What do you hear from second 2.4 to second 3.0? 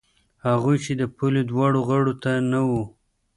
نه وو.